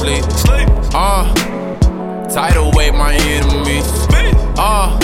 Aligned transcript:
sleep. 0.00 0.24
Uh, 0.94 1.32
tidal 2.28 2.70
wave 2.74 2.94
my 2.94 3.14
enemies. 3.14 3.86
Uh, 4.58 4.98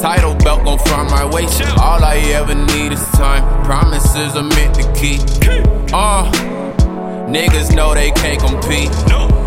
title 0.00 0.34
belt 0.36 0.64
gon' 0.64 0.78
find 0.78 1.10
my 1.10 1.24
waist. 1.24 1.62
All 1.78 2.04
I 2.04 2.16
ever 2.34 2.54
need 2.54 2.92
is 2.92 3.02
time. 3.12 3.42
Promises 3.64 4.36
are 4.36 4.42
meant 4.42 4.74
to 4.74 4.92
keep. 4.94 5.20
Uh, 5.92 6.30
niggas 7.28 7.74
know 7.74 7.94
they 7.94 8.10
can't 8.10 8.40
compete. 8.40 8.90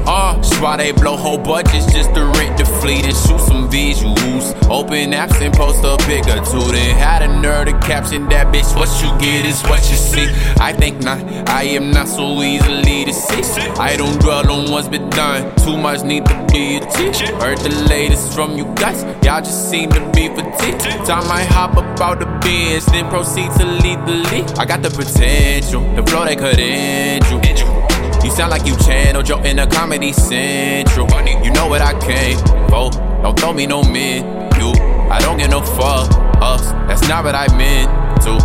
Uh, 0.08 0.36
why 0.60 0.78
they 0.78 0.92
blow 0.92 1.16
whole 1.16 1.38
budgets 1.38 1.92
just 1.92 2.14
to 2.14 2.26
rent 2.38 2.58
the 2.58 2.66
fleet 2.66 3.06
and 3.06 3.16
shoot 3.16 3.40
some 3.40 3.70
visuals. 3.70 4.54
Open 4.70 5.12
apps 5.12 5.42
and 5.42 5.54
post 5.54 5.84
a 5.84 5.98
pic 6.06 6.26
or 6.28 6.44
two. 6.46 6.72
Then 6.72 6.96
had 6.96 7.22
a 7.22 7.28
nerd 7.28 7.66
to 7.66 7.88
caption 7.88 8.28
that 8.30 8.54
bitch. 8.54 8.76
What 8.76 8.90
you 9.02 9.10
get 9.20 9.46
is 9.46 9.62
what 9.64 9.80
you 9.90 9.96
see. 9.96 10.28
I 10.60 10.74
think 10.74 11.02
not, 11.02 11.20
I 11.50 11.64
am 11.64 11.92
not 11.92 12.08
so 12.08 12.42
easily 12.42 13.06
deceased. 13.06 13.60
I 13.80 13.96
don't 13.98 14.20
dwell 14.22 14.50
on 14.52 14.72
what's 14.72 14.88
been 14.88 15.10
done. 15.10 15.56
Too 15.58 15.78
much 15.78 16.04
need 16.04 16.26
to 16.26 16.48
be 16.52 16.78
a 16.78 16.80
teacher. 16.92 17.28
Heard 17.38 17.60
the 17.60 17.86
latest 17.90 18.34
from 18.34 18.58
you 18.58 18.66
guys. 18.76 19.04
Y'all 19.26 19.42
just 19.42 19.70
seem 19.70 19.90
to 19.92 20.00
be 20.12 20.28
fatigued. 20.30 20.82
Time 21.06 21.30
I 21.32 21.44
hop 21.44 21.78
up 21.78 22.00
out 22.00 22.20
the 22.20 22.26
bench, 22.26 22.86
then 22.86 23.10
proceed 23.10 23.52
to 23.60 23.66
lead 23.66 24.00
the 24.06 24.18
league. 24.32 24.50
I 24.58 24.66
got 24.66 24.82
the 24.82 24.90
potential, 24.90 25.82
the 25.96 26.04
flow 26.04 26.26
they 26.26 26.36
could 26.36 26.60
injure. 26.60 27.36
You 27.36 27.95
sound 28.36 28.52
like 28.52 28.68
you 28.68 28.76
channeled 28.76 29.30
your 29.30 29.44
inner 29.46 29.66
comedy 29.66 30.12
central. 30.12 31.08
You 31.42 31.52
know 31.52 31.68
what 31.68 31.82
I 31.82 31.98
came 32.02 32.38
for. 32.68 32.92
Don't 33.24 33.40
throw 33.40 33.54
me 33.54 33.66
no 33.66 33.82
men. 33.82 34.26
You, 34.60 34.72
I 35.10 35.20
don't 35.22 35.38
get 35.38 35.50
no 35.50 35.62
fuck 35.62 36.12
ups. 36.42 36.68
That's 36.88 37.08
not 37.08 37.24
what 37.24 37.34
I 37.34 37.48
meant 37.56 37.90
to. 38.24 38.36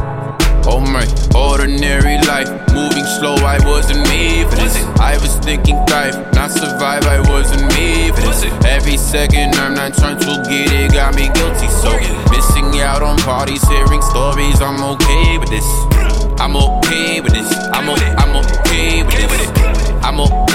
Oh 0.71 0.79
my, 0.79 1.03
ordinary 1.35 2.19
life, 2.29 2.49
moving 2.73 3.05
slow. 3.19 3.35
I 3.35 3.59
wasn't 3.67 4.07
made 4.09 4.49
for 4.49 4.57
this. 4.57 4.77
I 5.01 5.19
was 5.19 5.35
thinking 5.37 5.75
life, 5.91 6.15
not 6.35 6.53
survive. 6.53 7.05
I 7.07 7.19
wasn't 7.29 7.67
made 7.75 8.15
for 8.15 8.21
this. 8.21 8.45
Every 8.65 8.97
second 8.97 9.57
I'm 9.57 9.75
not 9.75 9.95
trying 9.95 10.21
to 10.21 10.43
get 10.49 10.71
it, 10.71 10.93
got 10.93 11.17
me 11.17 11.31
guilty. 11.35 11.67
So 11.67 11.91
missing 12.31 12.81
out 12.81 13.03
on 13.03 13.19
parties, 13.19 13.67
hearing 13.67 14.03
stories. 14.03 14.61
I'm 14.61 14.81
okay 14.95 15.39
with 15.39 15.51
this. 15.51 15.67
I'm 16.39 16.55
okay 16.55 17.21
with 17.21 17.33
this. 17.33 17.60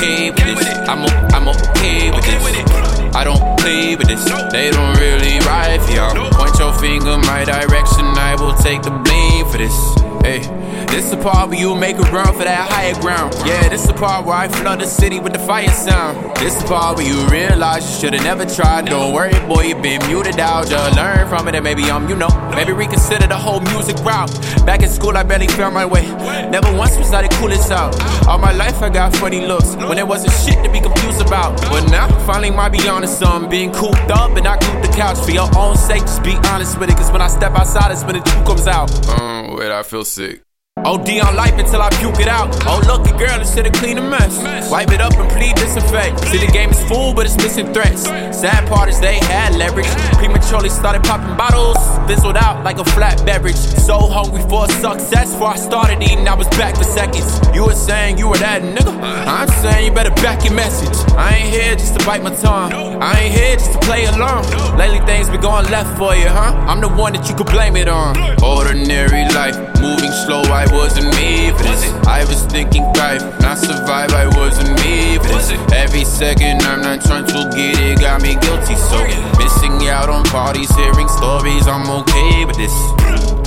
Okay 0.06 0.30
with 0.31 0.58
this. 0.59 0.67
I'm, 0.88 1.02
o- 1.03 1.28
I'm 1.34 1.48
okay 1.48 2.11
with 2.11 2.23
this. 2.25 3.16
I 3.16 3.23
don't 3.23 3.58
play 3.59 3.95
with 3.95 4.08
this. 4.08 4.23
They 4.52 4.70
don't 4.70 4.98
really 5.00 5.39
ride 5.39 5.81
for 5.81 5.92
y'all. 5.92 6.31
Point 6.31 6.58
your 6.59 6.73
finger 6.73 7.17
my 7.20 7.44
direction. 7.45 8.06
I 8.06 8.36
will 8.39 8.53
take 8.56 8.81
the 8.83 8.92
blame 8.92 9.45
for 9.48 9.58
this. 9.58 10.14
Hey, 10.26 10.40
this 10.88 11.12
the 11.12 11.18
part 11.18 11.50
where 11.50 11.59
you 11.59 11.76
make 11.76 11.98
a 11.98 12.02
run 12.09 12.34
for 12.34 12.45
that 12.45 12.72
higher 12.72 13.00
ground. 13.00 13.36
Yeah, 13.45 13.70
this 13.70 13.86
the 13.86 13.94
part 13.94 14.26
where 14.26 14.36
I 14.36 14.48
flood 14.48 14.82
the 14.82 14.88
city 14.88 15.20
with 15.20 15.34
the 15.34 15.40
fire 15.40 15.70
sound. 15.70 16.36
This 16.38 16.56
the 16.56 16.67
part 16.67 16.98
where 16.98 17.06
you 17.06 17.28
realize 17.28 17.86
you 17.86 18.09
should've 18.09 18.23
never 18.23 18.44
tried. 18.44 18.88
Don't 18.88 19.14
worry, 19.14 19.38
boy, 19.45 19.66
you 19.70 19.76
been 19.76 20.02
muted 20.08 20.40
out. 20.40 20.67
Just 20.67 20.98
learn 20.98 21.30
from 21.30 21.48
it 21.48 21.54
and 21.54 21.64
maybe 21.64 21.84
um, 21.92 22.09
you 22.09 22.16
know, 22.16 22.30
maybe 22.56 22.73
reconsider 22.73 23.28
the 23.28 23.38
whole 23.38 23.59
music 23.70 23.98
route. 23.98 24.34
Back 24.66 24.82
in 24.82 24.90
school, 24.90 25.16
I 25.16 25.22
barely 25.22 25.48
found 25.48 25.76
my 25.76 25.86
way. 25.86 26.08
Never 26.50 26.76
once 26.76 26.98
was 26.98 27.14
I 27.14 27.22
the 27.22 27.30
coolest 27.36 27.70
out. 27.70 27.94
All 28.28 28.39
my 28.39 28.52
life, 28.52 28.82
I 28.82 28.89
got 28.89 29.16
funny 29.17 29.45
looks 29.45 29.76
when 29.76 29.98
there 29.98 30.08
wasn't 30.08 30.34
shit 30.34 30.64
to 30.66 30.72
be 30.72 30.82
confused 30.82 31.22
about. 31.22 31.62
But 31.70 31.92
now, 31.92 32.08
finally, 32.26 32.50
might 32.50 32.70
be 32.70 32.82
honest, 32.89 33.20
some 33.20 33.48
being 33.48 33.72
cooped 33.72 34.10
up 34.10 34.36
and 34.38 34.48
I 34.48 34.58
coop 34.58 34.82
the 34.82 34.92
couch 34.98 35.20
for 35.20 35.30
your 35.30 35.56
own 35.56 35.78
sake. 35.78 36.02
Just 36.02 36.23
be 36.23 36.34
honest 36.50 36.80
with 36.80 36.89
it, 36.89 36.98
cause 36.98 37.12
when 37.12 37.22
I 37.22 37.28
step 37.28 37.52
outside, 37.52 37.92
it's 37.92 38.04
when 38.04 38.16
the 38.17 38.22
truth 38.22 38.45
comes 38.48 38.66
out. 38.66 38.89
Um, 39.22 39.34
wait, 39.56 39.72
I 39.72 39.84
feel 39.84 40.06
sick. 40.06 40.45
OD 40.86 41.09
on 41.19 41.36
life 41.36 41.58
until 41.58 41.81
I 41.81 41.89
puke 41.97 42.19
it 42.19 42.28
out. 42.28 42.55
Oh, 42.67 42.80
lucky 42.88 43.11
girl, 43.17 43.39
instead 43.39 43.66
of 43.66 43.73
clean 43.73 43.97
a 43.97 44.08
mess. 44.08 44.69
Wipe 44.69 44.92
it 44.92 45.02
up 45.02 45.14
and 45.17 45.27
plead 45.32 45.55
disinfect. 45.55 46.20
See, 46.27 46.37
the 46.37 46.52
game 46.52 46.70
is 46.70 46.82
full, 46.87 47.11
but 47.14 47.26
it's 47.26 47.36
missing 47.37 47.73
threats. 47.73 48.04
Sad 48.04 48.67
part 48.70 48.89
is 48.89 48.99
they 48.99 49.17
had 49.26 49.55
leverage. 49.55 49.87
Prematurely 50.14 50.70
started 50.70 51.04
popping 51.04 51.36
bottles, 51.36 51.77
fizzled 52.08 52.37
out 52.37 52.64
like 52.64 52.77
a 52.77 52.86
flat 52.86 53.26
beverage. 53.26 53.55
So 53.55 53.98
hungry 53.98 54.43
for 54.43 54.67
success, 54.67 55.32
before 55.33 55.49
I 55.49 55.55
started 55.55 56.04
eating, 56.04 56.27
I 56.27 56.36
was 56.36 56.48
back 56.49 56.76
for 56.77 56.83
seconds. 56.83 57.39
You 57.55 57.65
were 57.65 57.73
saying 57.73 58.20
you 58.20 58.30
were 58.30 58.37
that 58.37 58.61
nigga. 58.61 58.93
I'm 59.02 59.48
saying 59.64 59.86
you 59.87 59.92
better 59.92 60.14
back 60.21 60.43
your 60.43 60.54
message. 60.54 60.95
I 61.17 61.37
ain't 61.37 61.49
here 61.49 61.76
just 61.76 61.98
to 61.98 62.05
bite 62.05 62.21
my 62.21 62.36
tongue. 62.36 62.71
I 63.02 63.21
ain't 63.21 63.33
here 63.33 63.55
just 63.55 63.73
to 63.73 63.80
play 63.80 64.05
along. 64.05 64.45
Lately, 64.77 64.99
things 65.08 65.30
been 65.30 65.42
going 65.42 65.65
left 65.71 65.98
for 65.98 66.14
you, 66.15 66.27
huh? 66.27 66.54
I'm 66.70 66.80
the 66.80 66.89
one 66.89 67.14
that 67.14 67.27
you 67.27 67.36
could 67.36 67.48
blame 67.48 67.76
it 67.76 67.87
on. 67.87 68.15
Ordinary 68.43 69.26
life, 69.33 69.58
moving 69.81 70.11
slow, 70.11 70.42
I 70.43 70.65
wasn't 70.75 71.08
made 71.15 71.55
for 71.55 71.63
this. 71.63 71.83
I 72.05 72.23
was 72.25 72.43
thinking 72.45 72.83
thrive, 72.93 73.21
not 73.41 73.58
survive, 73.58 74.11
I 74.11 74.27
wasn't 74.37 74.75
made 74.83 75.21
for 75.21 75.27
this. 75.30 75.52
Every 75.73 76.03
second 76.03 76.61
I'm 76.63 76.81
not 76.81 77.02
trying 77.02 77.25
to 77.27 77.39
get 77.55 77.80
it, 77.80 77.99
got 78.02 78.21
me 78.21 78.36
guilty. 78.36 78.75
So 78.75 78.99
missing 79.39 79.87
out 79.87 80.09
on 80.09 80.23
parties, 80.25 80.69
hearing 80.75 81.08
stories, 81.08 81.67
I'm 81.67 81.87
okay 82.02 82.45
with 82.45 82.58
this. 82.58 82.73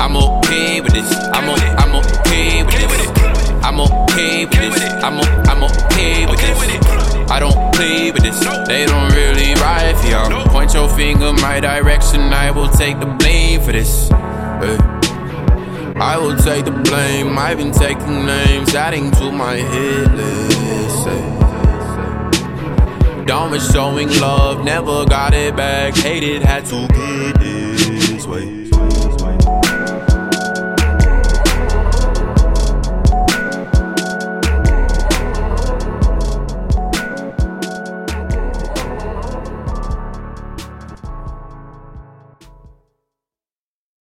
I'm 0.00 0.16
okay 0.16 0.80
with 0.80 0.92
this. 0.92 1.10
I'm, 1.34 1.48
o- 1.48 1.74
I'm 1.82 1.94
okay 1.96 2.62
with 2.64 2.74
this. 2.74 3.08
I'm 3.62 3.80
okay 3.80 4.46
with 4.46 4.54
this. 4.58 4.80
I'm, 5.04 5.18
o- 5.18 5.42
I'm 5.50 5.62
okay 5.64 6.26
with 6.26 6.38
this. 6.40 7.30
I 7.30 7.40
don't 7.40 7.74
play 7.74 8.10
with 8.10 8.22
this. 8.22 8.38
They 8.66 8.86
don't 8.86 9.10
really 9.12 9.54
ride 9.54 9.96
for 9.98 10.06
y'all. 10.06 10.46
Point 10.48 10.72
your 10.72 10.88
finger 10.88 11.32
my 11.34 11.60
direction, 11.60 12.20
I 12.32 12.50
will 12.50 12.68
take 12.68 12.98
the 13.00 13.06
blame 13.06 13.60
for 13.60 13.72
this. 13.72 14.08
Hey. 14.08 15.07
I 16.00 16.16
will 16.16 16.36
take 16.36 16.64
the 16.64 16.70
blame. 16.70 17.36
I've 17.36 17.59
been 17.59 17.72
taking 17.72 18.25
names, 18.25 18.75
adding 18.75 19.10
to 19.12 19.32
my 19.32 19.56
hit 19.56 20.12
list. 20.12 21.04
Say. 21.04 21.38
Done 23.25 23.50
with 23.50 23.72
showing 23.72 24.08
love, 24.20 24.64
never 24.64 25.04
got 25.04 25.34
it 25.34 25.56
back. 25.56 25.97
Hated, 25.97 26.42
had 26.42 26.64
to 26.66 26.87
get 26.87 27.41
this 27.41 28.26
way. 28.26 28.69